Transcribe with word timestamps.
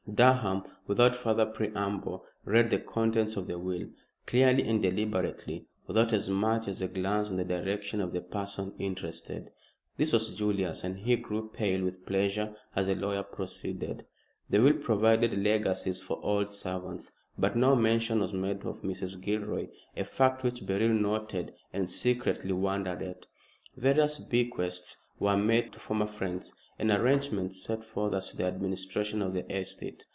Durham, 0.13 0.63
without 0.87 1.15
further 1.15 1.45
preamble, 1.45 2.25
read 2.43 2.69
the 2.69 2.79
contents 2.79 3.37
of 3.37 3.47
the 3.47 3.57
will, 3.57 3.87
clearly 4.25 4.61
and 4.67 4.81
deliberately, 4.81 5.67
without 5.87 6.11
as 6.11 6.27
much 6.29 6.67
as 6.67 6.81
a 6.81 6.87
glance 6.89 7.29
in 7.29 7.37
the 7.37 7.45
direction 7.45 8.01
of 8.01 8.11
the 8.11 8.19
person 8.19 8.73
interested. 8.77 9.51
This 9.95 10.11
was 10.11 10.33
Julius, 10.33 10.83
and 10.83 10.97
he 10.97 11.15
grew 11.15 11.47
pale 11.49 11.81
with 11.81 12.05
pleasure 12.05 12.53
as 12.75 12.87
the 12.87 12.95
lawyer 12.95 13.23
proceeded. 13.23 14.05
The 14.49 14.59
will 14.59 14.73
provided 14.73 15.37
legacies 15.41 16.01
for 16.01 16.19
old 16.21 16.51
servants, 16.51 17.13
but 17.37 17.55
no 17.55 17.73
mention 17.77 18.19
was 18.19 18.33
made 18.33 18.65
of 18.65 18.81
Mrs. 18.81 19.21
Gilroy, 19.21 19.67
a 19.95 20.03
fact 20.03 20.43
which 20.43 20.65
Beryl 20.65 20.89
noted 20.89 21.53
and 21.71 21.89
secretly 21.89 22.51
wondered 22.51 23.01
at. 23.01 23.27
Various 23.77 24.17
bequests 24.17 24.97
were 25.19 25.37
made 25.37 25.71
to 25.71 25.79
former 25.79 26.07
friends, 26.07 26.53
and 26.79 26.89
arrangements 26.89 27.63
set 27.63 27.83
forth 27.83 28.11
as 28.11 28.29
to 28.29 28.37
the 28.37 28.43
administration 28.45 29.21
of 29.21 29.33
the 29.35 29.55
estate. 29.55 30.07